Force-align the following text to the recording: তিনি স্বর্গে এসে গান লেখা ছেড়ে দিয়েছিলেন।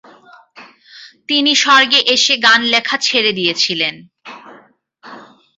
তিনি 1.29 1.51
স্বর্গে 1.55 1.99
এসে 2.13 2.33
গান 2.45 2.61
লেখা 2.73 2.97
ছেড়ে 2.97 3.31
দিয়েছিলেন। 3.33 3.95